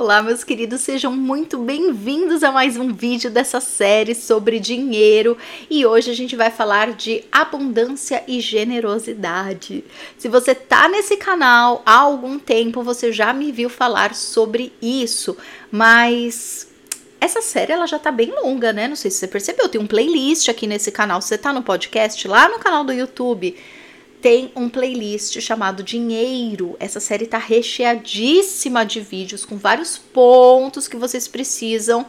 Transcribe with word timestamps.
Olá, 0.00 0.22
meus 0.22 0.42
queridos, 0.42 0.80
sejam 0.80 1.14
muito 1.14 1.58
bem-vindos 1.58 2.42
a 2.42 2.50
mais 2.50 2.74
um 2.78 2.90
vídeo 2.90 3.30
dessa 3.30 3.60
série 3.60 4.14
sobre 4.14 4.58
dinheiro 4.58 5.36
e 5.68 5.84
hoje 5.84 6.10
a 6.10 6.14
gente 6.14 6.34
vai 6.34 6.50
falar 6.50 6.94
de 6.94 7.22
abundância 7.30 8.24
e 8.26 8.40
generosidade. 8.40 9.84
Se 10.16 10.26
você 10.26 10.54
tá 10.54 10.88
nesse 10.88 11.18
canal 11.18 11.82
há 11.84 11.96
algum 11.96 12.38
tempo, 12.38 12.82
você 12.82 13.12
já 13.12 13.30
me 13.34 13.52
viu 13.52 13.68
falar 13.68 14.14
sobre 14.14 14.72
isso, 14.80 15.36
mas 15.70 16.66
essa 17.20 17.42
série 17.42 17.72
ela 17.72 17.86
já 17.86 17.98
tá 17.98 18.10
bem 18.10 18.32
longa, 18.42 18.72
né? 18.72 18.88
Não 18.88 18.96
sei 18.96 19.10
se 19.10 19.18
você 19.18 19.28
percebeu, 19.28 19.68
tem 19.68 19.78
um 19.78 19.86
playlist 19.86 20.48
aqui 20.48 20.66
nesse 20.66 20.90
canal. 20.90 21.20
Se 21.20 21.28
você 21.28 21.36
tá 21.36 21.52
no 21.52 21.62
podcast, 21.62 22.26
lá 22.26 22.48
no 22.48 22.58
canal 22.58 22.84
do 22.84 22.92
YouTube, 22.94 23.54
tem 24.20 24.52
um 24.54 24.68
playlist 24.68 25.40
chamado 25.40 25.82
Dinheiro. 25.82 26.76
Essa 26.78 27.00
série 27.00 27.26
tá 27.26 27.38
recheadíssima 27.38 28.84
de 28.84 29.00
vídeos 29.00 29.44
com 29.44 29.56
vários 29.56 29.96
pontos 29.96 30.86
que 30.86 30.96
vocês 30.96 31.26
precisam 31.26 32.06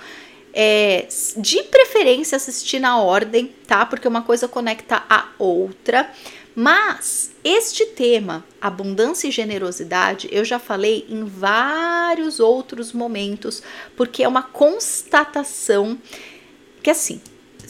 é, 0.54 1.08
de 1.38 1.64
preferência 1.64 2.36
assistir 2.36 2.80
na 2.80 3.00
ordem, 3.00 3.54
tá? 3.66 3.86
Porque 3.86 4.08
uma 4.08 4.22
coisa 4.22 4.48
conecta 4.48 5.04
a 5.10 5.28
outra. 5.40 6.12
Mas 6.54 7.32
este 7.44 7.86
tema, 7.86 8.44
abundância 8.60 9.28
e 9.28 9.32
generosidade, 9.32 10.28
eu 10.32 10.44
já 10.44 10.60
falei 10.60 11.06
em 11.10 11.24
vários 11.24 12.42
outros 12.42 12.92
momentos, 12.92 13.64
porque 13.96 14.24
é 14.24 14.28
uma 14.28 14.44
constatação 14.44 15.98
que 16.84 16.90
assim, 16.90 17.22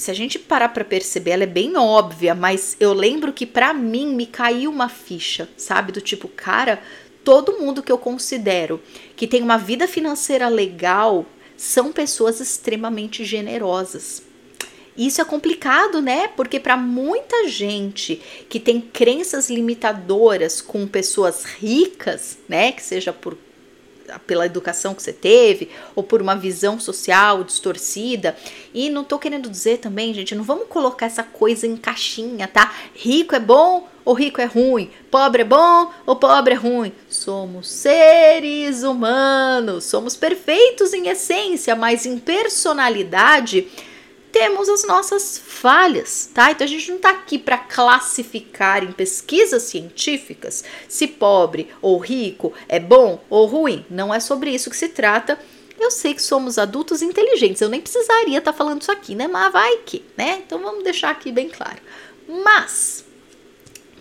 se 0.02 0.10
a 0.10 0.16
gente 0.16 0.40
parar 0.40 0.70
para 0.70 0.84
perceber, 0.84 1.30
ela 1.30 1.44
é 1.44 1.48
bem 1.48 1.78
óbvia, 1.78 2.34
mas 2.34 2.76
eu 2.80 2.92
lembro 2.92 3.32
que 3.32 3.46
para 3.46 3.72
mim 3.72 4.16
me 4.16 4.26
caiu 4.26 4.72
uma 4.72 4.90
ficha, 4.90 5.48
sabe? 5.56 5.92
Do 5.92 6.02
tipo, 6.02 6.28
cara, 6.28 6.82
todo 7.24 7.60
mundo 7.60 7.84
que 7.84 7.92
eu 7.92 8.00
considero 8.00 8.82
que 9.16 9.28
tem 9.28 9.44
uma 9.44 9.58
vida 9.58 9.88
financeira 9.88 10.48
legal 10.48 11.24
são 11.56 11.92
pessoas 11.92 12.40
extremamente 12.40 13.24
generosas. 13.24 14.24
Isso 14.98 15.22
é 15.22 15.24
complicado, 15.24 16.02
né? 16.02 16.30
Porque 16.30 16.60
para 16.60 16.76
muita 16.76 17.48
gente 17.48 18.20
que 18.50 18.60
tem 18.60 18.82
crenças 18.82 19.52
limitadoras 19.52 20.62
com 20.62 20.88
pessoas 20.88 21.44
ricas, 21.46 22.40
né, 22.50 22.72
que 22.72 22.82
seja 22.82 23.14
por 23.14 23.38
pela 24.26 24.46
educação 24.46 24.94
que 24.94 25.02
você 25.02 25.14
teve 25.14 25.70
ou 25.96 26.04
por 26.04 26.22
uma 26.22 26.36
visão 26.36 26.80
social 26.80 27.44
distorcida. 27.44 28.36
E 28.74 28.90
não 28.90 29.04
tô 29.04 29.20
querendo 29.20 29.50
dizer 29.50 29.78
também, 29.78 30.14
gente, 30.14 30.36
não 30.36 30.44
vamos 30.44 30.68
colocar 30.68 31.06
essa 31.06 31.24
coisa 31.24 31.68
em 31.68 31.78
caixinha, 31.78 32.48
tá? 32.48 32.74
Rico 32.94 33.36
é 33.36 33.40
bom 33.40 33.88
ou 34.04 34.14
rico 34.14 34.42
é 34.42 34.46
ruim? 34.46 34.90
Pobre 35.10 35.42
é 35.44 35.46
bom 35.46 35.92
ou 36.06 36.16
pobre 36.16 36.54
é 36.54 36.58
ruim? 36.58 36.92
Somos 37.10 37.70
seres 37.70 38.84
humanos, 38.84 39.84
somos 39.84 40.16
perfeitos 40.16 40.94
em 40.94 41.08
essência, 41.08 41.76
mas 41.76 42.06
em 42.06 42.18
personalidade 42.18 43.68
temos 44.32 44.70
as 44.70 44.86
nossas 44.86 45.38
falhas, 45.38 46.30
tá? 46.34 46.52
Então 46.52 46.66
a 46.66 46.70
gente 46.70 46.90
não 46.90 46.98
está 46.98 47.10
aqui 47.10 47.38
para 47.38 47.58
classificar 47.58 48.84
em 48.84 48.92
pesquisas 48.92 49.64
científicas 49.64 50.64
se 50.88 51.08
pobre 51.08 51.70
ou 51.82 51.98
rico 51.98 52.54
é 52.68 52.80
bom 52.80 53.24
ou 53.30 53.46
ruim. 53.46 53.86
Não 53.90 54.14
é 54.14 54.20
sobre 54.20 54.52
isso 54.52 54.70
que 54.70 54.78
se 54.78 54.90
trata. 54.90 55.40
Eu 55.80 55.92
sei 55.92 56.14
que 56.14 56.22
somos 56.22 56.58
adultos 56.58 57.02
inteligentes, 57.02 57.62
eu 57.62 57.70
nem 57.70 57.82
precisaria 57.82 58.38
estar 58.38 58.52
tá 58.52 58.58
falando 58.58 58.82
isso 58.82 58.92
aqui, 58.92 59.16
né? 59.16 59.28
Mas 59.28 59.52
vai 59.52 59.78
que, 59.78 60.04
né? 60.16 60.42
Então 60.46 60.60
vamos 60.60 60.84
deixar 60.84 61.10
aqui 61.10 61.32
bem 61.32 61.50
claro. 61.50 61.80
Mas 62.28 63.04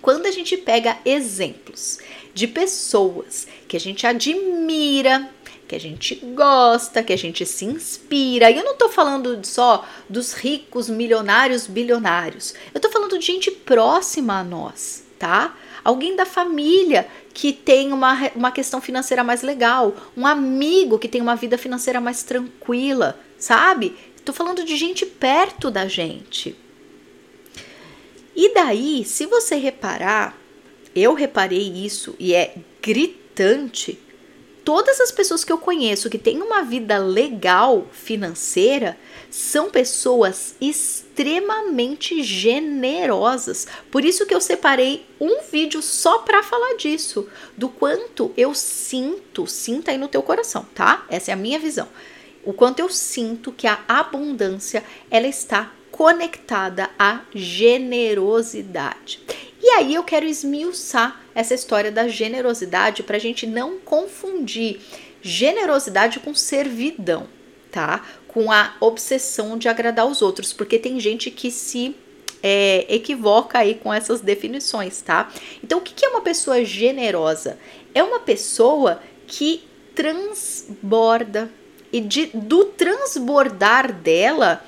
quando 0.03 0.27
a 0.27 0.31
gente 0.31 0.56
pega 0.56 0.98
exemplos 1.05 1.98
de 2.33 2.47
pessoas 2.47 3.47
que 3.67 3.77
a 3.77 3.81
gente 3.81 4.06
admira, 4.06 5.28
que 5.71 5.77
a 5.77 5.81
gente 5.81 6.17
gosta, 6.35 7.01
que 7.01 7.13
a 7.13 7.17
gente 7.17 7.47
se 7.47 7.65
inspira. 7.65 8.51
E 8.51 8.59
eu 8.59 8.65
não 8.65 8.75
tô 8.75 8.89
falando 8.89 9.39
só 9.47 9.87
dos 10.09 10.33
ricos, 10.33 10.89
milionários, 10.89 11.69
bilionários. 11.69 12.55
Eu 12.75 12.81
tô 12.81 12.91
falando 12.91 13.17
de 13.17 13.25
gente 13.25 13.53
próxima 13.53 14.41
a 14.41 14.43
nós, 14.43 15.05
tá? 15.17 15.56
Alguém 15.84 16.17
da 16.17 16.27
família 16.27 17.06
que 17.33 17.53
tem 17.53 17.93
uma, 17.93 18.33
uma 18.34 18.50
questão 18.50 18.81
financeira 18.81 19.22
mais 19.22 19.43
legal, 19.43 19.94
um 20.17 20.27
amigo 20.27 20.99
que 20.99 21.06
tem 21.06 21.21
uma 21.21 21.37
vida 21.37 21.56
financeira 21.56 22.00
mais 22.00 22.25
tranquila, 22.25 23.17
sabe? 23.39 23.97
Tô 24.25 24.33
falando 24.33 24.65
de 24.65 24.77
gente 24.77 25.06
perto 25.06 25.71
da 25.71 25.87
gente. 25.87 26.56
E 28.34 28.53
daí, 28.55 29.05
se 29.05 29.25
você 29.25 29.55
reparar, 29.55 30.37
eu 30.97 31.15
reparei 31.15 31.62
isso 31.62 32.17
e 32.19 32.34
é 32.34 32.56
gritante 32.83 33.97
todas 34.65 35.00
as 35.00 35.10
pessoas 35.10 35.44
que 35.44 35.53
eu 35.53 35.59
conheço 35.59 36.10
que 36.10 36.19
têm 36.19 36.43
uma 36.43 36.62
vida 36.62 36.98
legal 36.98 37.87
financeira 37.93 38.97
são 39.31 39.71
pessoas 39.71 40.54
extremamente 40.60 42.22
generosas. 42.22 43.66
Por 43.91 44.04
isso 44.04 44.26
que 44.26 44.34
eu 44.34 44.41
separei 44.41 45.06
um 45.20 45.41
vídeo 45.43 45.81
só 45.82 46.19
para 46.19 46.43
falar 46.43 46.75
disso, 46.75 47.28
do 47.56 47.69
quanto 47.69 48.32
eu 48.37 48.54
sinto, 48.54 49.47
sinta 49.47 49.91
aí 49.91 49.99
no 49.99 50.09
teu 50.09 50.22
coração, 50.22 50.66
tá? 50.75 51.04
Essa 51.09 51.31
é 51.31 51.34
a 51.34 51.37
minha 51.37 51.59
visão. 51.59 51.88
O 52.44 52.53
quanto 52.53 52.81
eu 52.81 52.88
sinto 52.88 53.53
que 53.53 53.66
a 53.66 53.81
abundância 53.87 54.82
ela 55.10 55.26
está 55.26 55.72
conectada 55.91 56.88
à 56.99 57.20
generosidade. 57.34 59.20
E 59.62 59.69
aí 59.71 59.94
eu 59.94 60.03
quero 60.03 60.26
esmiuçar 60.26 61.21
essa 61.34 61.54
história 61.54 61.93
da 61.93 62.09
generosidade 62.09 63.03
para 63.03 63.16
a 63.16 63.21
gente 63.21 63.47
não 63.47 63.78
confundir 63.78 64.81
generosidade 65.22 66.19
com 66.21 66.34
servidão, 66.34 67.28
tá? 67.70 68.04
Com 68.26 68.50
a 68.50 68.75
obsessão 68.81 69.59
de 69.59 69.69
agradar 69.69 70.06
os 70.06 70.22
outros, 70.22 70.53
porque 70.53 70.78
tem 70.78 70.99
gente 70.99 71.31
que 71.31 71.50
se 71.50 71.94
é, 72.43 72.87
equivoca 72.88 73.59
aí 73.59 73.75
com 73.75 73.93
essas 73.93 74.20
definições, 74.20 75.03
tá? 75.03 75.31
Então, 75.62 75.78
o 75.78 75.82
que 75.82 76.04
é 76.04 76.09
uma 76.09 76.22
pessoa 76.22 76.65
generosa? 76.65 77.59
É 77.94 78.03
uma 78.03 78.20
pessoa 78.20 79.03
que 79.26 79.62
transborda 79.94 81.50
e 81.93 82.00
de, 82.00 82.26
do 82.32 82.65
transbordar 82.65 83.93
dela 83.93 84.65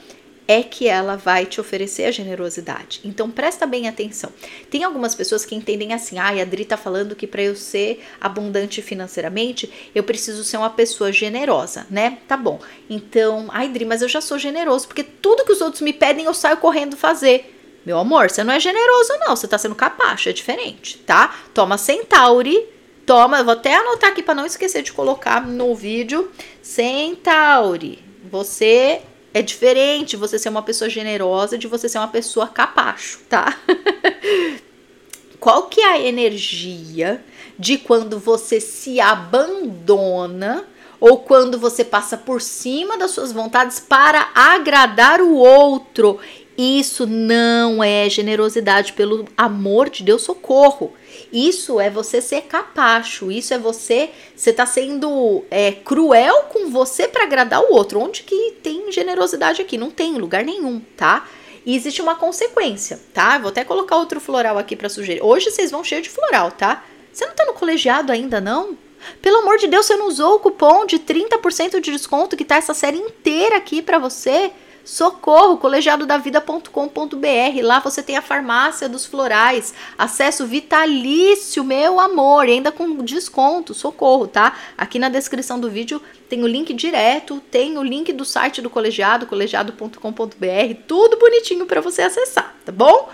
é 0.46 0.62
que 0.62 0.88
ela 0.88 1.16
vai 1.16 1.46
te 1.46 1.60
oferecer 1.60 2.04
a 2.04 2.10
generosidade. 2.10 3.00
Então 3.04 3.30
presta 3.30 3.66
bem 3.66 3.88
atenção. 3.88 4.30
Tem 4.70 4.84
algumas 4.84 5.14
pessoas 5.14 5.44
que 5.44 5.54
entendem 5.54 5.92
assim: 5.92 6.18
"Ah, 6.18 6.28
a 6.28 6.42
Adri 6.42 6.64
tá 6.64 6.76
falando 6.76 7.16
que 7.16 7.26
para 7.26 7.42
eu 7.42 7.54
ser 7.54 8.04
abundante 8.20 8.82
financeiramente, 8.82 9.70
eu 9.94 10.02
preciso 10.02 10.44
ser 10.44 10.56
uma 10.56 10.70
pessoa 10.70 11.12
generosa, 11.12 11.86
né? 11.90 12.18
Tá 12.26 12.36
bom. 12.36 12.60
Então, 12.88 13.46
ai, 13.50 13.66
Adri, 13.66 13.84
mas 13.84 14.02
eu 14.02 14.08
já 14.08 14.20
sou 14.20 14.38
generoso 14.38 14.86
porque 14.86 15.04
tudo 15.04 15.44
que 15.44 15.52
os 15.52 15.60
outros 15.60 15.82
me 15.82 15.92
pedem 15.92 16.26
eu 16.26 16.34
saio 16.34 16.56
correndo 16.56 16.96
fazer. 16.96 17.58
Meu 17.84 17.98
amor, 17.98 18.30
você 18.30 18.44
não 18.44 18.54
é 18.54 18.60
generoso 18.60 19.12
não, 19.26 19.34
você 19.34 19.48
tá 19.48 19.58
sendo 19.58 19.74
capacho, 19.74 20.28
é 20.28 20.32
diferente, 20.32 20.98
tá? 20.98 21.34
Toma 21.52 21.76
Centauri, 21.76 22.64
toma, 23.04 23.38
eu 23.38 23.44
vou 23.44 23.54
até 23.54 23.74
anotar 23.74 24.10
aqui 24.10 24.22
para 24.22 24.34
não 24.34 24.46
esquecer 24.46 24.82
de 24.82 24.92
colocar 24.92 25.44
no 25.44 25.74
vídeo. 25.74 26.30
Centauri, 26.62 27.98
você 28.30 29.02
é 29.34 29.42
diferente 29.42 30.16
você 30.16 30.38
ser 30.38 30.48
uma 30.48 30.62
pessoa 30.62 30.90
generosa 30.90 31.56
de 31.56 31.66
você 31.66 31.88
ser 31.88 31.98
uma 31.98 32.08
pessoa 32.08 32.46
capacho, 32.46 33.20
tá? 33.28 33.58
Qual 35.40 35.64
que 35.64 35.80
é 35.80 35.92
a 35.92 36.00
energia 36.00 37.24
de 37.58 37.78
quando 37.78 38.18
você 38.18 38.60
se 38.60 39.00
abandona 39.00 40.64
ou 41.00 41.18
quando 41.18 41.58
você 41.58 41.84
passa 41.84 42.16
por 42.16 42.40
cima 42.40 42.96
das 42.96 43.10
suas 43.10 43.32
vontades 43.32 43.80
para 43.80 44.30
agradar 44.34 45.20
o 45.20 45.34
outro? 45.34 46.20
Isso 46.56 47.06
não 47.06 47.82
é 47.82 48.08
generosidade, 48.10 48.92
pelo 48.92 49.26
amor 49.36 49.88
de 49.88 50.02
Deus, 50.02 50.22
socorro. 50.22 50.92
Isso 51.32 51.80
é 51.80 51.88
você 51.88 52.20
ser 52.20 52.42
capacho, 52.42 53.30
isso 53.30 53.54
é 53.54 53.58
você, 53.58 54.10
você 54.36 54.52
tá 54.52 54.66
sendo 54.66 55.44
é, 55.50 55.72
cruel 55.72 56.44
com 56.52 56.70
você 56.70 57.08
para 57.08 57.24
agradar 57.24 57.62
o 57.62 57.72
outro. 57.72 58.00
Onde 58.00 58.22
que 58.22 58.56
tem 58.62 58.92
generosidade 58.92 59.62
aqui? 59.62 59.78
Não 59.78 59.90
tem 59.90 60.18
lugar 60.18 60.44
nenhum, 60.44 60.80
tá? 60.96 61.26
E 61.64 61.74
existe 61.74 62.02
uma 62.02 62.16
consequência, 62.16 63.00
tá? 63.14 63.38
Vou 63.38 63.48
até 63.48 63.64
colocar 63.64 63.96
outro 63.96 64.20
floral 64.20 64.58
aqui 64.58 64.76
para 64.76 64.88
sugerir. 64.88 65.22
Hoje 65.22 65.50
vocês 65.50 65.70
vão 65.70 65.82
cheio 65.82 66.02
de 66.02 66.10
floral, 66.10 66.50
tá? 66.50 66.84
Você 67.12 67.24
não 67.24 67.34
tá 67.34 67.46
no 67.46 67.54
colegiado 67.54 68.12
ainda, 68.12 68.40
não? 68.40 68.76
Pelo 69.20 69.38
amor 69.38 69.58
de 69.58 69.68
Deus, 69.68 69.86
você 69.86 69.96
não 69.96 70.08
usou 70.08 70.36
o 70.36 70.38
cupom 70.38 70.86
de 70.86 70.98
30% 70.98 71.80
de 71.80 71.92
desconto 71.92 72.36
que 72.36 72.44
tá 72.44 72.56
essa 72.56 72.74
série 72.74 72.98
inteira 72.98 73.56
aqui 73.56 73.80
para 73.82 73.98
você? 73.98 74.52
Socorro, 74.84 75.58
colegiadodavida.com.br. 75.58 77.62
Lá 77.62 77.80
você 77.80 78.02
tem 78.02 78.16
a 78.16 78.22
farmácia 78.22 78.88
dos 78.88 79.06
florais, 79.06 79.72
acesso 79.96 80.46
vitalício, 80.46 81.62
meu 81.62 82.00
amor, 82.00 82.48
e 82.48 82.52
ainda 82.52 82.72
com 82.72 82.96
desconto. 83.04 83.74
Socorro, 83.74 84.26
tá? 84.26 84.56
Aqui 84.76 84.98
na 84.98 85.08
descrição 85.08 85.60
do 85.60 85.70
vídeo 85.70 86.02
tem 86.28 86.42
o 86.42 86.46
link 86.46 86.74
direto, 86.74 87.40
tem 87.50 87.78
o 87.78 87.82
link 87.82 88.12
do 88.12 88.24
site 88.24 88.62
do 88.62 88.70
colegiado, 88.70 89.26
colegiado.com.br, 89.26 90.74
tudo 90.86 91.18
bonitinho 91.18 91.66
para 91.66 91.80
você 91.80 92.02
acessar, 92.02 92.54
tá 92.64 92.72
bom? 92.72 93.10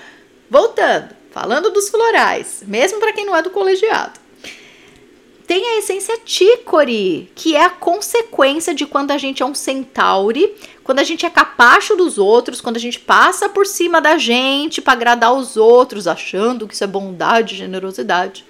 Voltando, 0.50 1.14
falando 1.30 1.70
dos 1.70 1.88
florais, 1.88 2.62
mesmo 2.66 3.00
para 3.00 3.12
quem 3.12 3.26
não 3.26 3.36
é 3.36 3.42
do 3.42 3.50
colegiado. 3.50 4.27
Tem 5.48 5.66
a 5.66 5.78
essência 5.78 6.18
Tícore, 6.22 7.32
que 7.34 7.56
é 7.56 7.64
a 7.64 7.70
consequência 7.70 8.74
de 8.74 8.84
quando 8.84 9.12
a 9.12 9.16
gente 9.16 9.42
é 9.42 9.46
um 9.46 9.54
centauri, 9.54 10.54
quando 10.84 10.98
a 10.98 11.04
gente 11.04 11.24
é 11.24 11.30
capacho 11.30 11.96
dos 11.96 12.18
outros, 12.18 12.60
quando 12.60 12.76
a 12.76 12.80
gente 12.80 13.00
passa 13.00 13.48
por 13.48 13.66
cima 13.66 13.98
da 13.98 14.18
gente 14.18 14.82
para 14.82 14.92
agradar 14.92 15.32
os 15.32 15.56
outros, 15.56 16.06
achando 16.06 16.68
que 16.68 16.74
isso 16.74 16.84
é 16.84 16.86
bondade, 16.86 17.56
generosidade. 17.56 18.44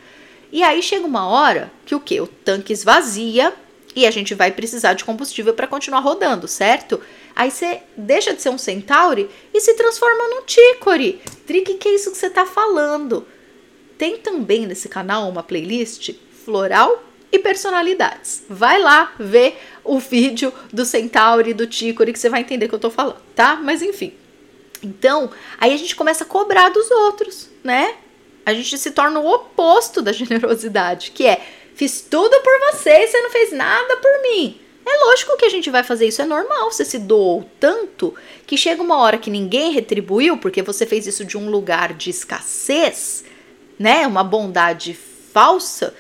E 0.51 0.61
aí 0.65 0.83
chega 0.83 1.07
uma 1.07 1.29
hora 1.29 1.71
que 1.87 1.95
o 1.95 2.01
que? 2.01 2.21
O 2.21 2.27
tanque 2.27 2.73
esvazia 2.73 3.55
e 3.95 4.05
a 4.05 4.11
gente 4.11 4.35
vai 4.35 4.51
precisar 4.51 4.95
de 4.95 5.05
combustível 5.05 5.55
para 5.55 5.69
continuar 5.69 6.01
rodando, 6.01 6.49
certo? 6.49 7.01
Aí 7.37 7.53
você 7.53 7.81
deixa 7.97 8.35
de 8.35 8.43
ser 8.43 8.49
um 8.51 8.59
centauri 8.59 9.31
e 9.55 9.61
se 9.61 9.75
transforma 9.75 10.29
num 10.31 10.43
tícore. 10.43 11.21
Trick, 11.47 11.75
que 11.75 11.89
é 11.91 11.95
isso 11.95 12.11
que 12.11 12.19
você 12.19 12.27
está 12.27 12.45
falando? 12.45 13.25
Tem 13.97 14.17
também 14.17 14.67
nesse 14.67 14.89
canal 14.89 15.29
uma 15.29 15.45
playlist 15.45 16.11
floral 16.49 17.05
e 17.31 17.39
personalidades. 17.39 18.43
Vai 18.49 18.81
lá 18.81 19.13
ver 19.19 19.61
o 19.85 19.99
vídeo 19.99 20.51
do 20.73 20.83
Centauri 20.87 21.51
e 21.51 21.55
do 21.55 21.67
Tícore 21.67 22.11
que 22.11 22.19
você 22.19 22.31
vai 22.31 22.41
entender 22.41 22.65
o 22.65 22.69
que 22.71 22.75
eu 22.75 22.79
tô 22.79 22.91
falando, 22.91 23.19
tá? 23.35 23.57
Mas 23.57 23.83
enfim. 23.83 24.15
Então, 24.83 25.31
aí 25.59 25.75
a 25.75 25.77
gente 25.77 25.95
começa 25.95 26.25
a 26.25 26.27
cobrar 26.27 26.71
dos 26.71 26.91
outros, 26.91 27.51
né? 27.63 27.97
A 28.47 28.55
gente 28.55 28.79
se 28.79 28.93
torna 28.93 29.21
o 29.21 29.29
oposto 29.31 30.01
da 30.01 30.11
generosidade, 30.15 31.11
que 31.11 31.27
é 31.27 31.39
fiz 31.75 32.01
tudo 32.01 32.41
por 32.41 32.73
você 32.73 32.93
e 32.93 33.07
você 33.07 33.21
não 33.21 33.31
fez 33.31 33.53
nada 33.53 33.99
por 33.99 34.23
mim. 34.23 34.59
É 34.87 35.05
lógico 35.05 35.37
que 35.37 35.45
a 35.45 35.51
gente 35.51 35.69
vai 35.69 35.85
fazer 35.85 36.07
isso, 36.07 36.23
é 36.23 36.25
normal. 36.25 36.73
Você 36.73 36.83
se 36.83 36.99
doou 36.99 37.45
tanto 37.61 38.15
que 38.47 38.57
chega 38.57 38.83
uma 38.83 38.97
hora 38.97 39.19
que 39.19 39.31
ninguém 39.31 39.71
retribuiu 39.71 40.39
porque 40.39 40.63
você 40.63 40.87
fez 40.87 41.07
isso 41.07 41.27
de 41.27 41.37
um 41.37 41.51
lugar 41.51 41.93
de 41.93 42.09
escassez, 42.09 43.23
né? 43.79 44.07
Uma 44.07 44.25
bondade 44.25 44.99
falsa 45.39 45.95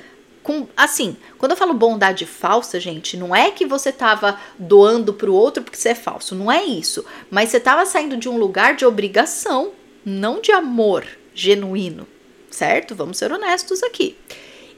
com, 0.49 0.67
assim, 0.75 1.15
quando 1.37 1.53
eu 1.53 1.59
falo 1.59 1.75
bondade 1.75 2.25
falsa, 2.25 2.81
gente, 2.81 3.19
não 3.19 3.37
é 3.37 3.50
que 3.50 3.67
você 3.67 3.93
tava 3.93 4.41
doando 4.59 5.12
pro 5.12 5.35
outro 5.35 5.62
porque 5.62 5.77
você 5.77 5.91
é 5.91 5.95
falso, 5.95 6.35
não 6.35 6.50
é 6.50 6.65
isso. 6.65 7.05
Mas 7.31 7.50
você 7.50 7.61
tava 7.61 7.85
saindo 7.85 8.17
de 8.17 8.31
um 8.31 8.39
lugar 8.39 8.75
de 8.75 8.87
obrigação, 8.87 9.73
não 10.03 10.41
de 10.41 10.50
amor 10.50 11.05
genuíno, 11.35 12.09
certo? 12.50 12.95
Vamos 12.95 13.19
ser 13.19 13.31
honestos 13.31 13.83
aqui. 13.83 14.17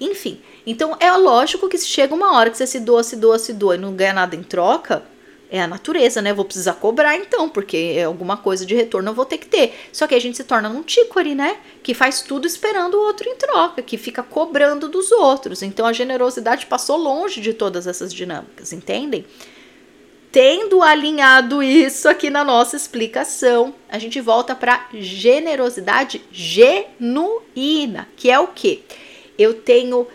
Enfim, 0.00 0.40
então 0.66 0.96
é 0.98 1.08
lógico 1.12 1.68
que 1.68 1.78
se 1.78 1.86
chega 1.86 2.16
uma 2.16 2.36
hora 2.36 2.50
que 2.50 2.56
você 2.56 2.66
se 2.66 2.80
doa, 2.80 3.04
se 3.04 3.14
doa, 3.14 3.38
se 3.38 3.52
doa 3.52 3.76
e 3.76 3.78
não 3.78 3.94
ganha 3.94 4.14
nada 4.14 4.34
em 4.34 4.42
troca, 4.42 5.04
é 5.50 5.60
a 5.60 5.66
natureza, 5.66 6.22
né? 6.22 6.32
Vou 6.32 6.44
precisar 6.44 6.74
cobrar 6.74 7.16
então, 7.16 7.48
porque 7.48 7.94
é 7.96 8.04
alguma 8.04 8.36
coisa 8.36 8.64
de 8.64 8.74
retorno 8.74 9.10
eu 9.10 9.14
vou 9.14 9.26
ter 9.26 9.38
que 9.38 9.48
ter. 9.48 9.74
Só 9.92 10.06
que 10.06 10.14
a 10.14 10.20
gente 10.20 10.36
se 10.36 10.44
torna 10.44 10.68
um 10.68 10.82
tícore, 10.82 11.34
né? 11.34 11.56
Que 11.82 11.92
faz 11.92 12.22
tudo 12.22 12.46
esperando 12.46 12.94
o 12.94 13.02
outro 13.02 13.28
em 13.28 13.34
troca, 13.34 13.82
que 13.82 13.98
fica 13.98 14.22
cobrando 14.22 14.88
dos 14.88 15.10
outros. 15.10 15.60
Então 15.62 15.84
a 15.86 15.92
generosidade 15.92 16.66
passou 16.66 16.96
longe 16.96 17.40
de 17.40 17.52
todas 17.52 17.88
essas 17.88 18.14
dinâmicas, 18.14 18.72
entendem? 18.72 19.24
Tendo 20.30 20.80
alinhado 20.80 21.60
isso 21.60 22.08
aqui 22.08 22.30
na 22.30 22.44
nossa 22.44 22.76
explicação, 22.76 23.74
a 23.88 23.98
gente 23.98 24.20
volta 24.20 24.54
para 24.54 24.86
generosidade 24.94 26.22
genuína, 26.30 28.06
que 28.14 28.30
é 28.30 28.38
o 28.38 28.46
que? 28.46 28.84
Eu 29.36 29.54
tenho 29.54 30.06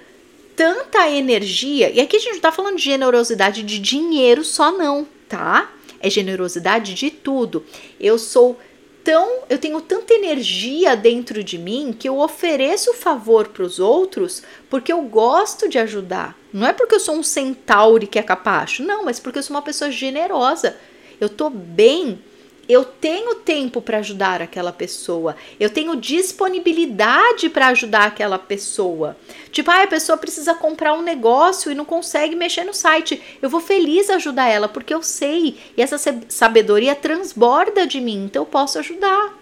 tanta 0.55 1.09
energia, 1.09 1.89
e 1.89 1.99
aqui 1.99 2.15
a 2.15 2.19
gente 2.19 2.29
não 2.29 2.37
está 2.37 2.49
falando 2.53 2.77
de 2.77 2.83
generosidade 2.83 3.61
de 3.61 3.77
dinheiro 3.77 4.41
só, 4.41 4.71
não 4.71 5.05
tá? 5.27 5.71
É 5.99 6.09
generosidade 6.09 6.93
de 6.93 7.09
tudo. 7.09 7.65
Eu 7.99 8.17
sou 8.17 8.59
tão, 9.03 9.43
eu 9.49 9.59
tenho 9.59 9.79
tanta 9.81 10.13
energia 10.13 10.95
dentro 10.95 11.43
de 11.43 11.59
mim 11.59 11.95
que 11.97 12.09
eu 12.09 12.17
ofereço 12.17 12.93
favor 12.93 13.49
para 13.49 13.63
os 13.63 13.79
outros 13.79 14.41
porque 14.69 14.91
eu 14.91 15.01
gosto 15.03 15.69
de 15.69 15.77
ajudar. 15.77 16.35
Não 16.51 16.67
é 16.67 16.73
porque 16.73 16.95
eu 16.95 16.99
sou 16.99 17.15
um 17.15 17.23
centaure 17.23 18.07
que 18.07 18.17
é 18.17 18.23
capacho, 18.23 18.83
não, 18.83 19.05
mas 19.05 19.19
porque 19.19 19.39
eu 19.39 19.43
sou 19.43 19.55
uma 19.55 19.61
pessoa 19.61 19.91
generosa. 19.91 20.75
Eu 21.21 21.29
tô 21.29 21.49
bem 21.49 22.19
eu 22.67 22.83
tenho 22.83 23.35
tempo 23.35 23.81
para 23.81 23.99
ajudar 23.99 24.41
aquela 24.41 24.71
pessoa, 24.71 25.35
eu 25.59 25.69
tenho 25.69 25.95
disponibilidade 25.95 27.49
para 27.49 27.67
ajudar 27.67 28.05
aquela 28.05 28.39
pessoa. 28.39 29.15
Tipo, 29.51 29.71
ah, 29.71 29.83
a 29.83 29.87
pessoa 29.87 30.17
precisa 30.17 30.55
comprar 30.55 30.93
um 30.93 31.01
negócio 31.01 31.71
e 31.71 31.75
não 31.75 31.85
consegue 31.85 32.35
mexer 32.35 32.63
no 32.63 32.73
site. 32.73 33.21
Eu 33.41 33.49
vou 33.49 33.61
feliz 33.61 34.09
ajudar 34.09 34.47
ela, 34.47 34.67
porque 34.67 34.93
eu 34.93 35.03
sei, 35.03 35.57
e 35.77 35.81
essa 35.81 35.97
sabedoria 36.27 36.95
transborda 36.95 37.85
de 37.85 38.01
mim, 38.01 38.25
então 38.25 38.41
eu 38.41 38.47
posso 38.47 38.79
ajudar. 38.79 39.33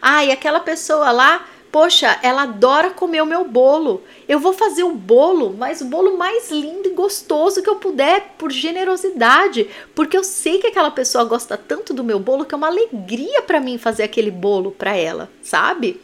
Ah, 0.00 0.24
e 0.24 0.30
aquela 0.30 0.60
pessoa 0.60 1.10
lá 1.10 1.46
Poxa, 1.76 2.18
ela 2.22 2.44
adora 2.44 2.88
comer 2.88 3.20
o 3.20 3.26
meu 3.26 3.44
bolo. 3.44 4.02
Eu 4.26 4.40
vou 4.40 4.54
fazer 4.54 4.82
o 4.82 4.94
bolo, 4.94 5.54
mas 5.58 5.82
o 5.82 5.84
bolo 5.84 6.16
mais 6.16 6.50
lindo 6.50 6.88
e 6.88 6.94
gostoso 6.94 7.62
que 7.62 7.68
eu 7.68 7.76
puder, 7.76 8.32
por 8.38 8.50
generosidade, 8.50 9.68
porque 9.94 10.16
eu 10.16 10.24
sei 10.24 10.56
que 10.56 10.68
aquela 10.68 10.90
pessoa 10.90 11.22
gosta 11.24 11.54
tanto 11.54 11.92
do 11.92 12.02
meu 12.02 12.18
bolo 12.18 12.46
que 12.46 12.54
é 12.54 12.56
uma 12.56 12.68
alegria 12.68 13.42
para 13.42 13.60
mim 13.60 13.76
fazer 13.76 14.04
aquele 14.04 14.30
bolo 14.30 14.72
para 14.72 14.96
ela, 14.96 15.28
sabe? 15.42 16.00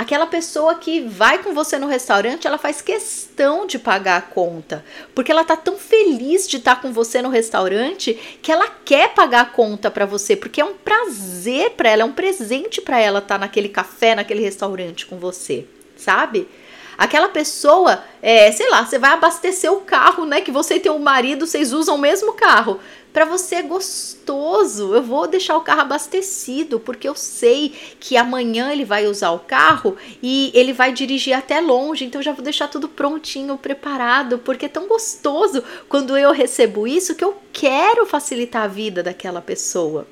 Aquela 0.00 0.26
pessoa 0.26 0.76
que 0.76 1.02
vai 1.02 1.42
com 1.42 1.52
você 1.52 1.78
no 1.78 1.86
restaurante, 1.86 2.46
ela 2.46 2.56
faz 2.56 2.80
questão 2.80 3.66
de 3.66 3.78
pagar 3.78 4.16
a 4.16 4.22
conta, 4.22 4.82
porque 5.14 5.30
ela 5.30 5.44
tá 5.44 5.54
tão 5.54 5.76
feliz 5.76 6.48
de 6.48 6.56
estar 6.56 6.76
tá 6.76 6.80
com 6.80 6.90
você 6.90 7.20
no 7.20 7.28
restaurante 7.28 8.14
que 8.40 8.50
ela 8.50 8.66
quer 8.82 9.12
pagar 9.12 9.42
a 9.42 9.44
conta 9.44 9.90
para 9.90 10.06
você, 10.06 10.34
porque 10.34 10.58
é 10.58 10.64
um 10.64 10.72
prazer 10.72 11.72
para 11.72 11.90
ela, 11.90 12.00
é 12.00 12.04
um 12.06 12.14
presente 12.14 12.80
para 12.80 12.98
ela 12.98 13.18
estar 13.18 13.34
tá 13.34 13.40
naquele 13.40 13.68
café, 13.68 14.14
naquele 14.14 14.40
restaurante 14.40 15.04
com 15.04 15.18
você, 15.18 15.66
sabe? 15.98 16.48
Aquela 16.96 17.28
pessoa, 17.28 18.02
é, 18.22 18.50
sei 18.52 18.70
lá, 18.70 18.86
você 18.86 18.98
vai 18.98 19.10
abastecer 19.10 19.70
o 19.70 19.82
carro, 19.82 20.24
né? 20.24 20.40
Que 20.40 20.50
você 20.50 20.76
e 20.76 20.80
teu 20.80 20.98
marido, 20.98 21.46
vocês 21.46 21.74
usam 21.74 21.96
o 21.96 21.98
mesmo 21.98 22.32
carro 22.32 22.80
para 23.12 23.24
você 23.24 23.56
é 23.56 23.62
gostoso. 23.62 24.94
Eu 24.94 25.02
vou 25.02 25.26
deixar 25.26 25.56
o 25.56 25.62
carro 25.62 25.80
abastecido, 25.80 26.78
porque 26.78 27.08
eu 27.08 27.14
sei 27.14 27.74
que 27.98 28.16
amanhã 28.16 28.72
ele 28.72 28.84
vai 28.84 29.06
usar 29.06 29.30
o 29.30 29.38
carro 29.38 29.96
e 30.22 30.50
ele 30.54 30.72
vai 30.72 30.92
dirigir 30.92 31.36
até 31.36 31.60
longe, 31.60 32.04
então 32.04 32.20
eu 32.20 32.24
já 32.24 32.32
vou 32.32 32.42
deixar 32.42 32.68
tudo 32.68 32.88
prontinho, 32.88 33.58
preparado, 33.58 34.38
porque 34.38 34.66
é 34.66 34.68
tão 34.68 34.86
gostoso 34.86 35.62
quando 35.88 36.16
eu 36.16 36.32
recebo 36.32 36.86
isso 36.86 37.14
que 37.14 37.24
eu 37.24 37.36
quero 37.52 38.06
facilitar 38.06 38.62
a 38.62 38.68
vida 38.68 39.02
daquela 39.02 39.40
pessoa. 39.40 40.06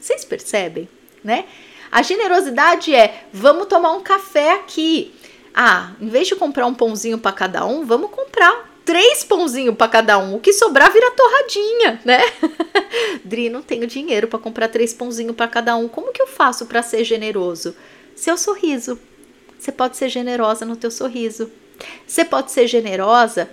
Vocês 0.00 0.24
percebem, 0.24 0.88
né? 1.22 1.44
A 1.90 2.02
generosidade 2.02 2.94
é: 2.94 3.26
vamos 3.32 3.66
tomar 3.66 3.92
um 3.92 4.02
café 4.02 4.52
aqui. 4.54 5.14
Ah, 5.54 5.92
em 6.00 6.08
vez 6.08 6.26
de 6.26 6.34
comprar 6.34 6.66
um 6.66 6.74
pãozinho 6.74 7.18
para 7.18 7.30
cada 7.30 7.66
um, 7.66 7.84
vamos 7.84 8.10
comprar 8.10 8.71
três 8.84 9.24
pãozinhos 9.24 9.74
para 9.76 9.88
cada 9.88 10.18
um. 10.18 10.36
O 10.36 10.40
que 10.40 10.52
sobrar 10.52 10.92
vira 10.92 11.10
torradinha, 11.10 12.00
né? 12.04 12.20
Dri, 13.24 13.48
não 13.48 13.62
tenho 13.62 13.86
dinheiro 13.86 14.28
para 14.28 14.38
comprar 14.38 14.68
três 14.68 14.92
pãozinhos 14.92 15.36
para 15.36 15.48
cada 15.48 15.76
um. 15.76 15.88
Como 15.88 16.12
que 16.12 16.22
eu 16.22 16.26
faço 16.26 16.66
para 16.66 16.82
ser 16.82 17.04
generoso? 17.04 17.74
Seu 18.14 18.36
sorriso. 18.36 18.98
Você 19.58 19.72
pode 19.72 19.96
ser 19.96 20.08
generosa 20.08 20.64
no 20.64 20.76
teu 20.76 20.90
sorriso. 20.90 21.50
Você 22.06 22.24
pode 22.24 22.50
ser 22.50 22.66
generosa 22.66 23.48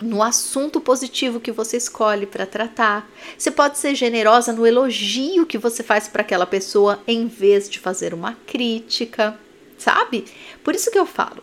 no 0.00 0.22
assunto 0.22 0.80
positivo 0.80 1.40
que 1.40 1.50
você 1.50 1.76
escolhe 1.76 2.26
para 2.26 2.46
tratar. 2.46 3.10
Você 3.36 3.50
pode 3.50 3.78
ser 3.78 3.94
generosa 3.94 4.52
no 4.52 4.66
elogio 4.66 5.46
que 5.46 5.58
você 5.58 5.82
faz 5.82 6.08
para 6.08 6.22
aquela 6.22 6.46
pessoa 6.46 7.00
em 7.06 7.26
vez 7.26 7.68
de 7.68 7.78
fazer 7.78 8.12
uma 8.12 8.36
crítica, 8.46 9.38
sabe? 9.78 10.24
Por 10.62 10.74
isso 10.74 10.90
que 10.90 10.98
eu 10.98 11.06
falo, 11.06 11.42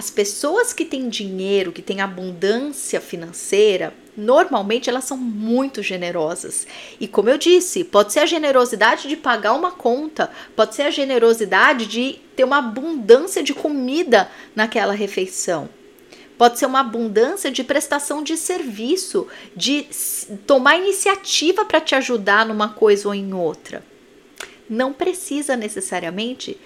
as 0.00 0.08
pessoas 0.08 0.72
que 0.72 0.86
têm 0.86 1.10
dinheiro, 1.10 1.72
que 1.72 1.82
têm 1.82 2.00
abundância 2.00 3.02
financeira, 3.02 3.92
normalmente 4.16 4.88
elas 4.88 5.04
são 5.04 5.14
muito 5.14 5.82
generosas. 5.82 6.66
E 6.98 7.06
como 7.06 7.28
eu 7.28 7.36
disse, 7.36 7.84
pode 7.84 8.10
ser 8.10 8.20
a 8.20 8.26
generosidade 8.26 9.06
de 9.06 9.14
pagar 9.14 9.52
uma 9.52 9.72
conta, 9.72 10.30
pode 10.56 10.74
ser 10.74 10.84
a 10.84 10.90
generosidade 10.90 11.84
de 11.84 12.18
ter 12.34 12.44
uma 12.44 12.56
abundância 12.56 13.42
de 13.42 13.52
comida 13.52 14.30
naquela 14.56 14.94
refeição. 14.94 15.68
Pode 16.38 16.58
ser 16.58 16.64
uma 16.64 16.80
abundância 16.80 17.50
de 17.50 17.62
prestação 17.62 18.22
de 18.22 18.38
serviço, 18.38 19.28
de 19.54 19.86
tomar 20.46 20.78
iniciativa 20.78 21.66
para 21.66 21.78
te 21.78 21.94
ajudar 21.94 22.46
numa 22.46 22.70
coisa 22.70 23.06
ou 23.06 23.14
em 23.14 23.34
outra. 23.34 23.84
Não 24.66 24.94
precisa 24.94 25.56
necessariamente 25.56 26.58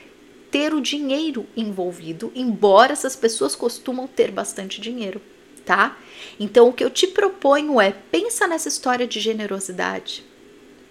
ter 0.55 0.73
o 0.73 0.81
dinheiro 0.81 1.49
envolvido, 1.57 2.31
embora 2.33 2.93
essas 2.93 3.17
pessoas 3.17 3.57
costumam 3.57 4.07
ter 4.07 4.31
bastante 4.31 4.81
dinheiro, 4.81 5.21
tá? 5.67 5.99
Então 6.39 6.69
o 6.69 6.73
que 6.73 6.85
eu 6.85 6.91
te 6.91 7.09
proponho 7.09 7.81
é 7.81 7.91
pensa 7.91 8.47
nessa 8.47 8.69
história 8.69 9.05
de 9.05 9.19
generosidade. 9.19 10.25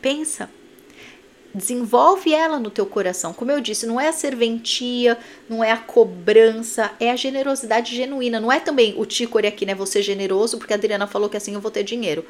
Pensa. 0.01 0.49
Desenvolve 1.55 2.33
ela 2.33 2.59
no 2.59 2.69
teu 2.69 2.85
coração. 2.85 3.31
Como 3.31 3.51
eu 3.51 3.61
disse, 3.61 3.85
não 3.85 4.01
é 4.01 4.09
a 4.09 4.11
serventia, 4.11 5.17
não 5.47 5.63
é 5.63 5.71
a 5.71 5.77
cobrança, 5.77 6.91
é 6.99 7.09
a 7.09 7.15
generosidade 7.15 7.95
genuína. 7.95 8.41
Não 8.41 8.51
é 8.51 8.59
também 8.59 8.93
o 8.97 9.05
tícore 9.05 9.47
aqui, 9.47 9.65
né? 9.65 9.73
Você 9.73 10.01
generoso, 10.01 10.57
porque 10.57 10.73
a 10.73 10.75
Adriana 10.75 11.07
falou 11.07 11.29
que 11.29 11.37
assim 11.37 11.53
eu 11.53 11.61
vou 11.61 11.71
ter 11.71 11.83
dinheiro. 11.83 12.25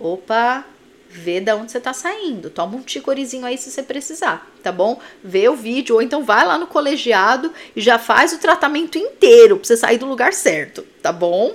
Opa, 0.00 0.66
vê 1.12 1.40
da 1.40 1.54
onde 1.54 1.70
você 1.70 1.80
tá 1.80 1.92
saindo. 1.92 2.48
Toma 2.48 2.76
um 2.76 2.82
ticorizinho 2.82 3.44
aí 3.44 3.58
se 3.58 3.70
você 3.70 3.82
precisar, 3.82 4.50
tá 4.62 4.72
bom? 4.72 4.98
Vê 5.22 5.48
o 5.48 5.54
vídeo, 5.54 5.96
ou 5.96 6.02
então 6.02 6.24
vai 6.24 6.46
lá 6.46 6.56
no 6.56 6.66
colegiado 6.66 7.52
e 7.76 7.80
já 7.80 7.98
faz 7.98 8.32
o 8.32 8.38
tratamento 8.38 8.96
inteiro 8.96 9.56
pra 9.58 9.66
você 9.66 9.76
sair 9.76 9.98
do 9.98 10.06
lugar 10.06 10.32
certo, 10.32 10.82
tá 11.02 11.12
bom? 11.12 11.54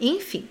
Enfim. 0.00 0.48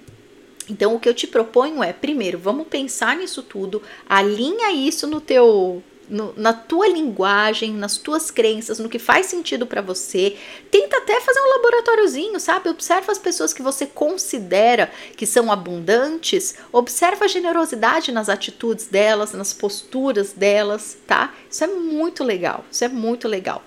Então 0.69 0.95
o 0.95 0.99
que 0.99 1.07
eu 1.07 1.13
te 1.13 1.27
proponho 1.27 1.83
é, 1.83 1.93
primeiro, 1.93 2.37
vamos 2.37 2.67
pensar 2.67 3.15
nisso 3.15 3.41
tudo, 3.41 3.81
alinha 4.07 4.71
isso 4.71 5.07
no 5.07 5.19
teu 5.19 5.83
no, 6.09 6.33
na 6.35 6.53
tua 6.53 6.87
linguagem, 6.87 7.73
nas 7.73 7.97
tuas 7.97 8.31
crenças, 8.31 8.79
no 8.79 8.89
que 8.89 8.99
faz 8.99 9.27
sentido 9.27 9.65
para 9.65 9.81
você. 9.81 10.35
Tenta 10.71 10.97
até 10.97 11.19
fazer 11.21 11.39
um 11.39 11.49
laboratóriozinho, 11.55 12.39
sabe? 12.39 12.69
Observa 12.69 13.11
as 13.11 13.17
pessoas 13.17 13.53
que 13.53 13.61
você 13.61 13.85
considera 13.85 14.91
que 15.15 15.25
são 15.25 15.51
abundantes, 15.51 16.55
observa 16.71 17.25
a 17.25 17.27
generosidade 17.27 18.11
nas 18.11 18.29
atitudes 18.29 18.87
delas, 18.87 19.33
nas 19.33 19.53
posturas 19.53 20.33
delas, 20.33 20.97
tá? 21.05 21.33
Isso 21.49 21.63
é 21.63 21.67
muito 21.67 22.23
legal, 22.23 22.65
isso 22.71 22.83
é 22.83 22.89
muito 22.89 23.27
legal. 23.27 23.63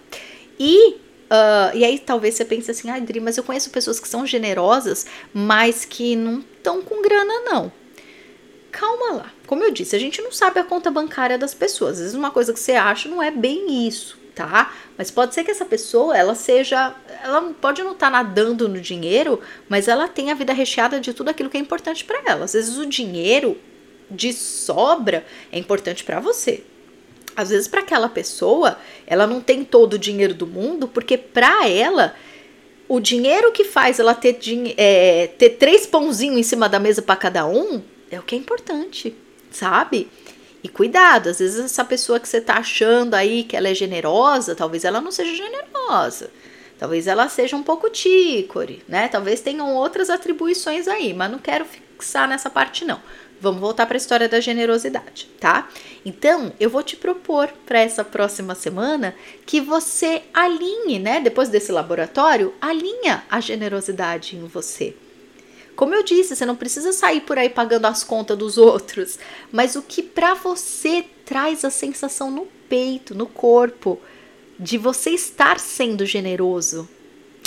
E 0.58 1.00
Uh, 1.32 1.74
e 1.74 1.82
aí 1.82 1.98
talvez 1.98 2.34
você 2.34 2.44
pense 2.44 2.70
assim, 2.70 2.90
ah, 2.90 2.96
Adri, 2.96 3.18
mas 3.18 3.38
eu 3.38 3.42
conheço 3.42 3.70
pessoas 3.70 3.98
que 3.98 4.06
são 4.06 4.26
generosas, 4.26 5.06
mas 5.32 5.82
que 5.82 6.14
não 6.14 6.40
estão 6.40 6.82
com 6.82 7.00
grana, 7.00 7.32
não 7.46 7.72
calma 8.72 9.12
lá. 9.12 9.32
Como 9.46 9.62
eu 9.62 9.70
disse, 9.70 9.94
a 9.94 9.98
gente 9.98 10.20
não 10.22 10.32
sabe 10.32 10.58
a 10.58 10.64
conta 10.64 10.90
bancária 10.90 11.38
das 11.38 11.52
pessoas. 11.52 11.92
Às 11.92 11.98
vezes 11.98 12.14
uma 12.14 12.30
coisa 12.30 12.52
que 12.52 12.58
você 12.58 12.72
acha 12.72 13.08
não 13.08 13.22
é 13.22 13.30
bem 13.30 13.86
isso, 13.86 14.18
tá? 14.34 14.72
Mas 14.96 15.10
pode 15.10 15.34
ser 15.34 15.44
que 15.44 15.50
essa 15.50 15.66
pessoa, 15.66 16.16
ela 16.16 16.34
seja, 16.34 16.94
ela 17.22 17.42
pode 17.60 17.82
não 17.82 17.92
estar 17.92 18.06
tá 18.06 18.10
nadando 18.10 18.68
no 18.68 18.80
dinheiro, 18.80 19.38
mas 19.68 19.86
ela 19.86 20.08
tem 20.08 20.30
a 20.30 20.34
vida 20.34 20.54
recheada 20.54 20.98
de 20.98 21.12
tudo 21.12 21.28
aquilo 21.28 21.50
que 21.50 21.58
é 21.58 21.60
importante 21.60 22.04
para 22.04 22.22
ela. 22.24 22.46
Às 22.46 22.54
vezes 22.54 22.78
o 22.78 22.86
dinheiro 22.86 23.58
de 24.10 24.32
sobra 24.32 25.24
é 25.52 25.58
importante 25.58 26.02
para 26.02 26.18
você. 26.18 26.64
Às 27.36 27.50
vezes 27.50 27.68
para 27.68 27.80
aquela 27.80 28.08
pessoa, 28.08 28.78
ela 29.06 29.26
não 29.26 29.40
tem 29.40 29.64
todo 29.64 29.94
o 29.94 29.98
dinheiro 29.98 30.34
do 30.34 30.46
mundo, 30.46 30.88
porque 30.88 31.16
para 31.16 31.68
ela 31.68 32.14
o 32.88 33.00
dinheiro 33.00 33.52
que 33.52 33.64
faz 33.64 33.98
ela 33.98 34.14
ter, 34.14 34.38
é, 34.76 35.28
ter 35.38 35.50
três 35.50 35.86
pãozinhos 35.86 36.38
em 36.38 36.42
cima 36.42 36.68
da 36.68 36.78
mesa 36.78 37.00
para 37.00 37.16
cada 37.16 37.46
um 37.46 37.82
é 38.14 38.20
o 38.20 38.22
que 38.22 38.34
é 38.34 38.38
importante, 38.38 39.14
sabe? 39.50 40.08
E 40.62 40.68
cuidado, 40.68 41.28
às 41.28 41.40
vezes 41.40 41.58
essa 41.58 41.84
pessoa 41.84 42.20
que 42.20 42.28
você 42.28 42.40
tá 42.40 42.54
achando 42.54 43.14
aí 43.14 43.42
que 43.42 43.56
ela 43.56 43.68
é 43.68 43.74
generosa, 43.74 44.54
talvez 44.54 44.84
ela 44.84 45.00
não 45.00 45.10
seja 45.10 45.34
generosa. 45.34 46.30
Talvez 46.78 47.06
ela 47.06 47.28
seja 47.28 47.56
um 47.56 47.62
pouco 47.62 47.88
tícore, 47.90 48.82
né? 48.88 49.08
Talvez 49.08 49.40
tenham 49.40 49.74
outras 49.74 50.10
atribuições 50.10 50.88
aí, 50.88 51.14
mas 51.14 51.30
não 51.30 51.38
quero 51.38 51.64
fixar 51.64 52.28
nessa 52.28 52.50
parte 52.50 52.84
não. 52.84 53.00
Vamos 53.40 53.60
voltar 53.60 53.86
para 53.86 53.96
a 53.96 53.98
história 53.98 54.28
da 54.28 54.40
generosidade, 54.40 55.28
tá? 55.40 55.68
Então, 56.04 56.52
eu 56.60 56.70
vou 56.70 56.82
te 56.82 56.96
propor 56.96 57.48
para 57.66 57.80
essa 57.80 58.04
próxima 58.04 58.54
semana 58.54 59.14
que 59.44 59.60
você 59.60 60.22
alinhe, 60.32 60.98
né? 61.00 61.20
Depois 61.20 61.48
desse 61.48 61.72
laboratório, 61.72 62.54
alinha 62.60 63.24
a 63.28 63.40
generosidade 63.40 64.36
em 64.36 64.46
você. 64.46 64.94
Como 65.74 65.94
eu 65.94 66.02
disse, 66.02 66.36
você 66.36 66.44
não 66.44 66.56
precisa 66.56 66.92
sair 66.92 67.22
por 67.22 67.38
aí 67.38 67.48
pagando 67.48 67.86
as 67.86 68.04
contas 68.04 68.36
dos 68.36 68.58
outros, 68.58 69.18
mas 69.50 69.74
o 69.74 69.82
que 69.82 70.02
para 70.02 70.34
você 70.34 71.04
traz 71.24 71.64
a 71.64 71.70
sensação 71.70 72.30
no 72.30 72.46
peito, 72.68 73.14
no 73.14 73.26
corpo, 73.26 73.98
de 74.58 74.78
você 74.78 75.10
estar 75.10 75.58
sendo 75.58 76.04
generoso. 76.04 76.88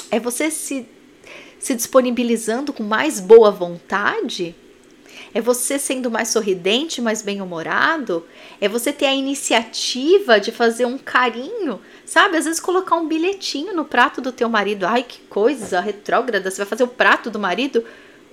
É 0.10 0.20
você 0.20 0.50
se, 0.50 0.88
se 1.60 1.76
disponibilizando 1.76 2.74
com 2.74 2.84
mais 2.84 3.20
boa 3.20 3.52
vontade? 3.52 4.56
É 5.34 5.42
você 5.42 5.78
sendo 5.78 6.10
mais 6.10 6.30
sorridente, 6.30 7.02
mais 7.02 7.22
bem-humorado? 7.22 8.26
É 8.60 8.68
você 8.68 8.92
ter 8.94 9.06
a 9.06 9.14
iniciativa 9.14 10.40
de 10.40 10.52
fazer 10.52 10.86
um 10.86 10.98
carinho, 10.98 11.80
sabe? 12.06 12.38
Às 12.38 12.46
vezes 12.46 12.60
colocar 12.60 12.96
um 12.96 13.08
bilhetinho 13.08 13.76
no 13.76 13.86
prato 13.86 14.22
do 14.22 14.32
teu 14.32 14.48
marido. 14.50 14.86
Ai, 14.86 15.04
que 15.04 15.20
coisa 15.22 15.80
retrógrada, 15.80 16.50
você 16.50 16.58
vai 16.58 16.66
fazer 16.66 16.84
o 16.84 16.88
prato 16.88 17.30
do 17.30 17.40
marido? 17.40 17.84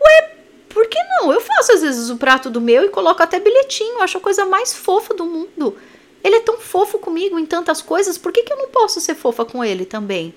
Ué, 0.04 0.36
por 0.68 0.86
que 0.88 0.98
não? 1.02 1.32
Eu 1.32 1.40
faço 1.40 1.72
às 1.72 1.82
vezes 1.82 2.10
o 2.10 2.16
prato 2.16 2.50
do 2.50 2.60
meu 2.60 2.84
e 2.84 2.88
coloco 2.88 3.22
até 3.22 3.38
bilhetinho. 3.38 4.00
Acho 4.00 4.18
a 4.18 4.20
coisa 4.20 4.44
mais 4.44 4.74
fofa 4.74 5.14
do 5.14 5.24
mundo. 5.24 5.76
Ele 6.24 6.36
é 6.36 6.40
tão 6.40 6.58
fofo 6.58 6.98
comigo 6.98 7.38
em 7.38 7.46
tantas 7.46 7.82
coisas, 7.82 8.16
por 8.16 8.32
que, 8.32 8.42
que 8.42 8.52
eu 8.52 8.56
não 8.56 8.68
posso 8.68 9.00
ser 9.00 9.14
fofa 9.14 9.44
com 9.44 9.64
ele 9.64 9.84
também? 9.84 10.32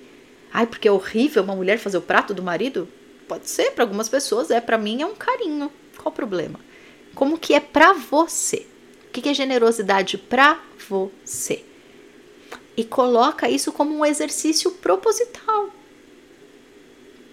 Ai, 0.52 0.66
porque 0.66 0.88
é 0.88 0.92
horrível 0.92 1.42
uma 1.42 1.54
mulher 1.54 1.78
fazer 1.78 1.98
o 1.98 2.02
prato 2.02 2.34
do 2.34 2.42
marido? 2.42 2.88
Pode 3.28 3.48
ser, 3.48 3.72
para 3.72 3.84
algumas 3.84 4.08
pessoas 4.08 4.50
é, 4.50 4.60
para 4.60 4.78
mim 4.78 5.02
é 5.02 5.06
um 5.06 5.14
carinho. 5.14 5.70
Qual 5.96 6.12
o 6.12 6.16
problema? 6.16 6.58
Como 7.14 7.38
que 7.38 7.54
é 7.54 7.60
para 7.60 7.92
você? 7.92 8.66
O 9.08 9.12
que, 9.12 9.22
que 9.22 9.28
é 9.28 9.34
generosidade 9.34 10.18
para 10.18 10.60
você? 10.88 11.64
E 12.76 12.84
coloca 12.84 13.48
isso 13.48 13.72
como 13.72 13.96
um 13.96 14.04
exercício 14.04 14.70
proposital 14.72 15.70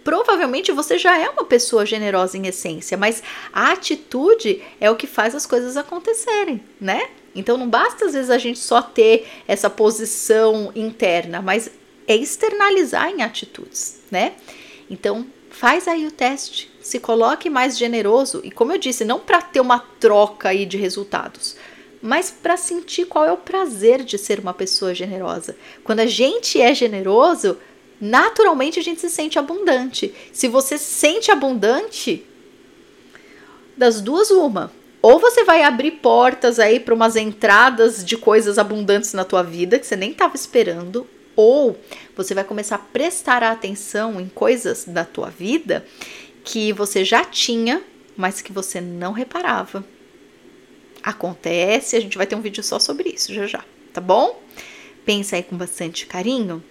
provavelmente 0.04 0.72
você 0.72 0.98
já 0.98 1.18
é 1.18 1.30
uma 1.30 1.46
pessoa 1.46 1.86
generosa 1.86 2.38
em 2.38 2.48
essência, 2.48 2.98
mas 2.98 3.24
a 3.52 3.72
atitude 3.72 4.62
é 4.80 4.90
o 4.92 4.96
que 4.96 5.08
faz 5.08 5.34
as 5.34 5.46
coisas 5.46 5.78
acontecerem, 5.78 6.62
né? 6.80 7.10
Então 7.36 7.58
não 7.58 7.70
basta 7.70 8.06
às 8.06 8.14
vezes 8.14 8.30
a 8.30 8.38
gente 8.38 8.60
só 8.60 8.82
ter 8.82 9.28
essa 9.48 9.70
posição 9.70 10.72
interna, 10.76 11.42
mas 11.42 11.72
é 12.08 12.16
externalizar 12.16 13.10
em 13.10 13.22
atitudes, 13.22 14.02
né? 14.12 14.34
Então 14.90 15.26
faz 15.50 15.88
aí 15.88 16.06
o 16.06 16.12
teste, 16.12 16.72
se 16.82 17.00
coloque 17.00 17.50
mais 17.50 17.78
generoso 17.78 18.42
e 18.44 18.52
como 18.52 18.72
eu 18.72 18.78
disse, 18.78 19.06
não 19.06 19.20
para 19.20 19.42
ter 19.42 19.62
uma 19.62 19.80
troca 20.00 20.50
aí 20.50 20.66
de 20.66 20.78
resultados, 20.78 21.56
mas 22.02 22.30
para 22.30 22.58
sentir 22.58 23.06
qual 23.06 23.26
é 23.26 23.32
o 23.32 23.38
prazer 23.38 24.04
de 24.04 24.18
ser 24.18 24.40
uma 24.40 24.54
pessoa 24.54 24.94
generosa. 24.94 25.56
Quando 25.84 26.02
a 26.02 26.06
gente 26.06 26.60
é 26.60 26.76
generoso, 26.76 27.58
naturalmente 28.04 28.78
a 28.78 28.84
gente 28.84 29.00
se 29.00 29.10
sente 29.10 29.40
abundante. 29.40 30.14
Se 30.34 30.50
você 30.50 30.78
se 30.78 30.94
sente 30.94 31.32
abundante, 31.32 32.26
das 33.78 34.02
duas 34.02 34.30
uma, 34.30 34.74
ou 35.02 35.20
você 35.20 35.46
vai 35.46 35.64
abrir 35.64 35.92
portas 35.92 36.60
aí 36.60 36.82
para 36.82 36.94
umas 36.94 37.16
entradas 37.16 38.04
de 38.04 38.18
coisas 38.18 38.58
abundantes 38.58 39.14
na 39.14 39.24
tua 39.24 39.42
vida 39.42 39.80
que 39.80 39.88
você 39.88 39.96
nem 39.96 40.12
estava 40.12 40.36
esperando, 40.36 41.08
ou 41.34 41.80
você 42.14 42.34
vai 42.36 42.44
começar 42.44 42.76
a 42.76 42.80
prestar 42.80 43.42
atenção 43.42 44.20
em 44.20 44.28
coisas 44.28 44.84
da 44.84 45.06
tua 45.06 45.30
vida 45.30 45.86
que 46.44 46.74
você 46.74 47.06
já 47.06 47.24
tinha, 47.24 47.82
mas 48.18 48.42
que 48.42 48.52
você 48.52 48.82
não 48.82 49.14
reparava. 49.14 49.84
Acontece, 51.02 51.96
a 51.96 52.02
gente 52.02 52.18
vai 52.18 52.28
ter 52.28 52.36
um 52.36 52.42
vídeo 52.42 52.64
só 52.64 52.80
sobre 52.80 53.10
isso 53.10 53.34
já 53.34 53.48
já, 53.48 53.64
tá 53.94 54.02
bom? 54.02 54.42
Pensa 55.06 55.38
aí 55.38 55.44
com 55.44 55.56
bastante 55.56 56.06
carinho 56.06 56.62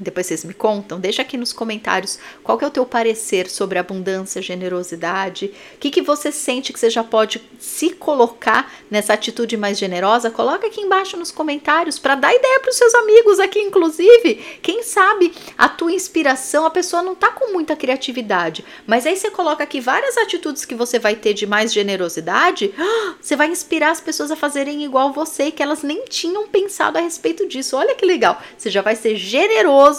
depois 0.00 0.26
vocês 0.26 0.44
me 0.44 0.54
contam, 0.54 0.98
deixa 0.98 1.20
aqui 1.20 1.36
nos 1.36 1.52
comentários 1.52 2.18
qual 2.42 2.58
é 2.60 2.66
o 2.66 2.70
teu 2.70 2.86
parecer 2.86 3.48
sobre 3.50 3.78
abundância, 3.78 4.40
generosidade, 4.40 5.52
o 5.74 5.78
que, 5.78 5.90
que 5.90 6.00
você 6.00 6.32
sente 6.32 6.72
que 6.72 6.80
você 6.80 6.88
já 6.88 7.04
pode 7.04 7.42
se 7.58 7.90
colocar 7.90 8.72
nessa 8.90 9.12
atitude 9.12 9.56
mais 9.56 9.78
generosa, 9.78 10.30
coloca 10.30 10.66
aqui 10.66 10.80
embaixo 10.80 11.16
nos 11.16 11.30
comentários 11.30 11.98
para 11.98 12.14
dar 12.14 12.34
ideia 12.34 12.60
para 12.60 12.70
os 12.70 12.76
seus 12.76 12.94
amigos 12.94 13.38
aqui, 13.38 13.60
inclusive, 13.60 14.34
quem 14.62 14.82
sabe 14.82 15.32
a 15.58 15.68
tua 15.68 15.92
inspiração, 15.92 16.64
a 16.64 16.70
pessoa 16.70 17.02
não 17.02 17.14
tá 17.14 17.30
com 17.32 17.52
muita 17.52 17.76
criatividade, 17.76 18.64
mas 18.86 19.06
aí 19.06 19.16
você 19.16 19.30
coloca 19.30 19.62
aqui 19.62 19.80
várias 19.80 20.16
atitudes 20.16 20.64
que 20.64 20.74
você 20.74 20.98
vai 20.98 21.14
ter 21.14 21.34
de 21.34 21.46
mais 21.46 21.72
generosidade, 21.72 22.72
você 23.20 23.36
vai 23.36 23.48
inspirar 23.48 23.90
as 23.90 24.00
pessoas 24.00 24.30
a 24.30 24.36
fazerem 24.36 24.82
igual 24.82 25.12
você, 25.12 25.50
que 25.50 25.62
elas 25.62 25.82
nem 25.82 26.04
tinham 26.06 26.48
pensado 26.48 26.96
a 26.96 27.02
respeito 27.02 27.46
disso, 27.46 27.76
olha 27.76 27.94
que 27.94 28.06
legal, 28.06 28.40
você 28.56 28.70
já 28.70 28.80
vai 28.80 28.96
ser 28.96 29.16
generoso 29.16 29.89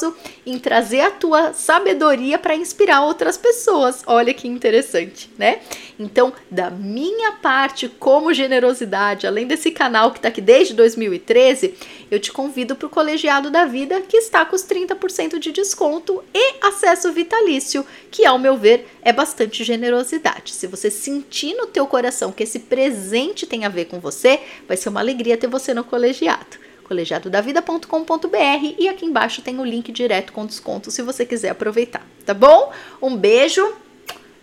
em 0.45 0.57
trazer 0.57 1.01
a 1.01 1.11
tua 1.11 1.53
sabedoria 1.53 2.37
para 2.37 2.55
inspirar 2.55 3.03
outras 3.03 3.37
pessoas. 3.37 4.03
Olha 4.05 4.33
que 4.33 4.47
interessante, 4.47 5.29
né? 5.37 5.59
Então, 5.99 6.33
da 6.49 6.69
minha 6.69 7.33
parte, 7.33 7.87
como 7.87 8.33
generosidade, 8.33 9.27
além 9.27 9.45
desse 9.45 9.69
canal 9.71 10.11
que 10.11 10.17
está 10.17 10.29
aqui 10.29 10.41
desde 10.41 10.73
2013, 10.73 11.75
eu 12.09 12.19
te 12.19 12.31
convido 12.31 12.75
para 12.75 12.87
o 12.87 12.89
Colegiado 12.89 13.51
da 13.51 13.65
Vida, 13.65 14.01
que 14.01 14.17
está 14.17 14.43
com 14.43 14.55
os 14.55 14.63
30% 14.63 15.37
de 15.37 15.51
desconto 15.51 16.23
e 16.33 16.55
acesso 16.65 17.11
vitalício, 17.11 17.85
que 18.09 18.25
ao 18.25 18.39
meu 18.39 18.57
ver 18.57 18.87
é 19.01 19.13
bastante 19.13 19.63
generosidade. 19.63 20.53
Se 20.53 20.65
você 20.65 20.89
sentir 20.89 21.53
no 21.55 21.67
teu 21.67 21.85
coração 21.85 22.31
que 22.31 22.43
esse 22.43 22.59
presente 22.59 23.45
tem 23.45 23.65
a 23.65 23.69
ver 23.69 23.85
com 23.85 23.99
você, 23.99 24.39
vai 24.67 24.77
ser 24.77 24.89
uma 24.89 24.99
alegria 24.99 25.37
ter 25.37 25.47
você 25.47 25.73
no 25.73 25.83
colegiado 25.83 26.70
colegiadodavida.com.br 26.91 28.75
e 28.77 28.89
aqui 28.89 29.05
embaixo 29.05 29.41
tem 29.41 29.57
o 29.59 29.63
link 29.63 29.93
direto 29.93 30.33
com 30.33 30.45
desconto 30.45 30.91
se 30.91 31.01
você 31.01 31.25
quiser 31.25 31.49
aproveitar, 31.49 32.05
tá 32.25 32.33
bom? 32.33 32.73
Um 33.01 33.15
beijo 33.15 33.73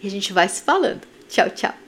e 0.03 0.07
a 0.07 0.11
gente 0.11 0.33
vai 0.33 0.49
se 0.49 0.63
falando. 0.63 1.03
Tchau, 1.29 1.51
tchau. 1.51 1.88